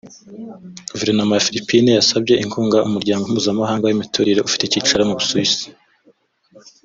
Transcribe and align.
Guverinoma 0.91 1.33
ya 1.35 1.45
Philippines 1.47 1.93
yasabye 1.97 2.33
inkunga 2.43 2.77
Umuryango 2.87 3.23
Mpuzamahanga 3.31 3.85
w’Imiturire 3.85 4.39
ufite 4.43 4.63
icyicaro 4.65 5.01
mu 5.09 5.15
Busuwisi 5.19 5.65